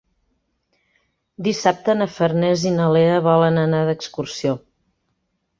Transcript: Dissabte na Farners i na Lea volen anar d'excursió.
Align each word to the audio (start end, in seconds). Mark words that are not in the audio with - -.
Dissabte 1.49 1.95
na 1.99 2.07
Farners 2.15 2.65
i 2.71 2.73
na 2.79 2.89
Lea 2.97 3.21
volen 3.29 3.63
anar 3.67 3.83
d'excursió. 3.91 4.57